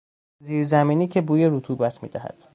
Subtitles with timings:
[0.43, 2.43] زیر زمینی که بوی رطوبت میدهد